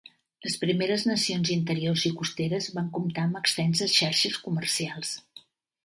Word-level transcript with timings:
Les 0.45 0.53
Primeres 0.61 1.03
Nacions 1.09 1.51
interiors 1.57 2.07
i 2.11 2.13
costeres 2.23 2.71
van 2.79 2.91
comptar 2.99 3.29
amb 3.29 3.41
extenses 3.45 3.97
xarxes 4.01 4.45
comercials. 4.49 5.19